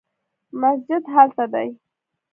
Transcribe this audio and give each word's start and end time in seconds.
مسجد 0.61 1.03
هلته 1.13 1.45
دی 1.53 1.69